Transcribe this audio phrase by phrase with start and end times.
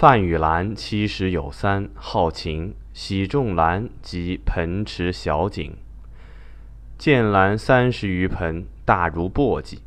[0.00, 5.76] 范雨兰七十有三，好琴，喜种兰及盆池小景。
[6.96, 9.78] 见兰三十余盆，大如簸箕。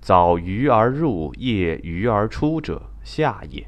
[0.00, 3.64] 早鱼而入，夜鱼而出者，夏也；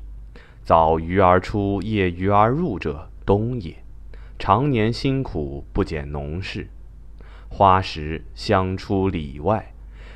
[0.65, 3.77] 早鱼而出，夜鱼而入者，冬也。
[4.39, 6.69] 常年辛苦，不减农事。
[7.51, 9.75] 花时相出里外，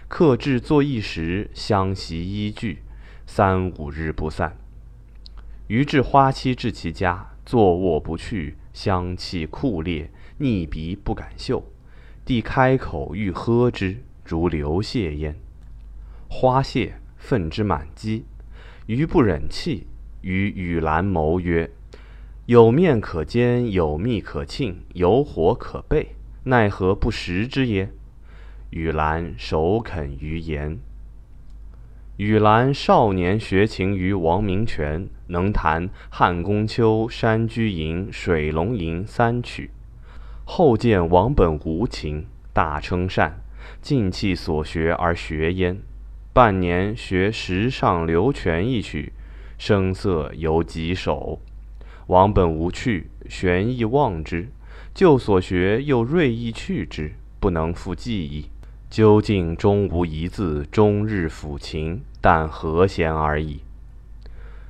[0.08, 2.79] 客至坐一时，相习依据，
[3.27, 4.56] 三五日不散。
[5.68, 11.64] 余至花期至其家，坐卧不去，香气酷烈，逆鼻不敢嗅。
[12.24, 15.36] 帝开口欲喝之，如流泻焉。
[16.28, 18.24] 花谢，愤之满积。
[18.86, 19.88] 余不忍泣，
[20.20, 21.69] 与雨兰谋曰
[22.46, 27.91] ：“有面可煎，有蜜可沁，有火可备，奈何不食之耶？”
[28.70, 30.78] 雨兰首肯于言。
[32.16, 39.70] 雨兰少年学琴于王明泉，能弹《汉宫秋》《山居吟》《水龙吟》三曲。
[40.47, 43.42] 后见王本无琴，大称善，
[43.83, 45.78] 尽弃所学而学焉。
[46.33, 49.12] 半年学石上流泉一曲，
[49.58, 51.42] 声色犹棘手。
[52.06, 54.48] 王本无趣，玄意忘之。
[54.95, 58.47] 旧所学又锐意去之，不能复记忆。
[58.89, 63.61] 究竟终无一字，终日抚琴，但和弦而已。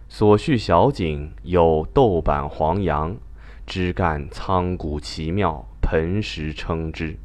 [0.09, 3.17] 所叙小景有豆板黄杨，
[3.67, 7.17] 枝干苍古奇妙，盆石称之。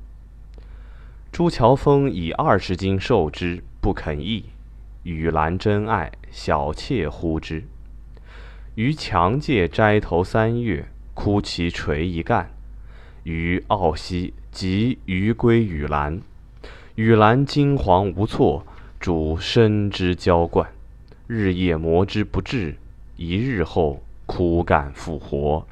[1.31, 3.63] 朱乔峰以二十斤授之。
[3.81, 4.45] 不肯易，
[5.01, 7.63] 雨兰真爱，小妾呼之。
[8.75, 12.51] 于墙界摘头三月，枯其垂一干。
[13.23, 16.21] 于傲息，即余归雨兰。
[16.95, 18.65] 雨兰金黄无措，
[18.99, 20.69] 主深之浇灌，
[21.25, 22.75] 日夜磨之不至。
[23.15, 25.65] 一日后，枯干复活。